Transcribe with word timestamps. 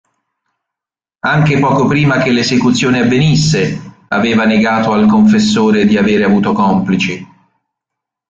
Anche 1.25 1.59
poco 1.59 1.85
prima 1.85 2.17
che 2.23 2.31
l'esecuzione 2.31 3.01
avvenisse, 3.01 3.97
aveva 4.07 4.45
negato 4.45 4.93
al 4.93 5.05
confessore 5.07 5.85
di 5.85 5.95
avere 5.95 6.23
avuto 6.23 6.53
complici. 6.53 7.23